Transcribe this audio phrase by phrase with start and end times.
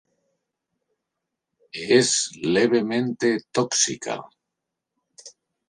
[1.99, 2.09] Es
[2.55, 4.15] levemente tóxica.